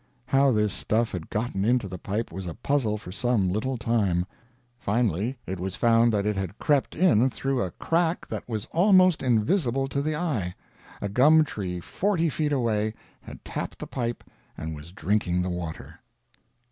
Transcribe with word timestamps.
How 0.25 0.51
this 0.51 0.73
stuff 0.73 1.11
had 1.11 1.29
gotten 1.29 1.63
into 1.63 1.87
the 1.87 1.99
pipe 1.99 2.31
was 2.31 2.47
a 2.47 2.55
puzzle 2.55 2.97
for 2.97 3.11
some 3.11 3.53
little 3.53 3.77
time; 3.77 4.25
finally 4.79 5.37
it 5.45 5.59
was 5.59 5.75
found 5.75 6.11
that 6.11 6.25
it 6.25 6.35
had 6.35 6.57
crept 6.57 6.95
in 6.95 7.29
through 7.29 7.61
a 7.61 7.69
crack 7.69 8.25
that 8.27 8.49
was 8.49 8.65
almost 8.71 9.21
invisible 9.21 9.87
to 9.89 10.01
the 10.01 10.15
eye. 10.15 10.55
A 11.03 11.07
gum 11.07 11.43
tree 11.43 11.79
forty 11.79 12.29
feet 12.29 12.51
away 12.51 12.95
had 13.21 13.45
tapped 13.45 13.77
the 13.77 13.85
pipe 13.85 14.23
and 14.57 14.73
was 14.75 14.91
drinking 14.91 15.43
the 15.43 15.51
water. 15.51 15.99